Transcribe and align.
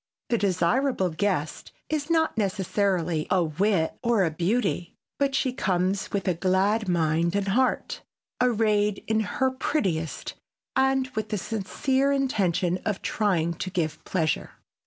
The 0.29 0.37
desirable 0.39 1.11
guest 1.11 1.71
is 1.87 2.09
not 2.09 2.35
necessarily 2.35 3.27
a 3.29 3.43
wit 3.43 3.99
or 4.01 4.23
a 4.23 4.31
beauty 4.31 4.95
but 5.19 5.35
she 5.35 5.53
comes 5.53 6.11
with 6.11 6.27
a 6.27 6.33
glad 6.33 6.89
mind 6.89 7.35
and 7.35 7.49
heart, 7.49 8.01
arrayed 8.41 9.03
in 9.05 9.19
her 9.19 9.51
prettiest 9.51 10.33
and 10.75 11.07
with 11.09 11.29
the 11.29 11.37
sincere 11.37 12.11
intention 12.11 12.79
of 12.83 13.03
trying 13.03 13.53
to 13.53 13.69
give 13.69 14.03
pleasure. 14.03 14.53